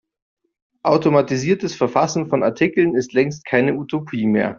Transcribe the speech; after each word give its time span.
Automatisiertes 0.81 1.75
Verfassen 1.75 2.25
von 2.27 2.41
Artikeln 2.41 2.95
ist 2.95 3.13
längst 3.13 3.45
keine 3.45 3.75
Utopie 3.75 4.25
mehr. 4.25 4.49